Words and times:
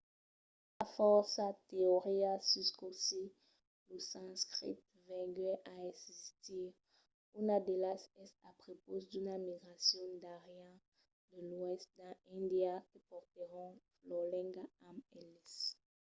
i 0.75 0.75
a 0.83 0.85
fòrça 0.95 1.45
teorias 1.69 2.43
sus 2.51 2.69
cossí 2.79 3.23
lo 3.89 3.97
sanscrit 4.13 4.79
venguèt 5.07 5.59
a 5.73 5.75
existir. 5.91 6.67
una 7.39 7.57
d'elas 7.65 8.01
es 8.23 8.31
a 8.49 8.51
prepaus 8.61 9.03
d'una 9.11 9.35
migracion 9.49 10.07
d'arians 10.21 10.81
de 11.31 11.39
l'oèst 11.49 11.87
dins 11.97 12.19
índia 12.39 12.73
que 12.89 12.99
portèron 13.11 13.71
lor 14.07 14.23
lenga 14.33 14.63
amb 14.89 14.99
eles 15.21 15.53